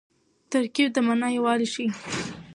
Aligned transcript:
ترکیب 0.51 0.87
د 0.93 0.97
مانا 1.07 1.27
یووالی 1.35 1.67
ښيي. 1.73 1.89